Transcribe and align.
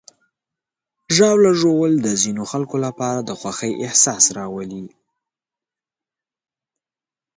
ژاوله 1.15 1.51
ژوول 1.59 1.93
د 2.01 2.07
ځینو 2.21 2.43
خلکو 2.51 2.75
لپاره 2.85 3.19
د 3.23 3.29
خوښۍ 3.39 3.71
احساس 3.85 4.23
راولي. 4.37 4.83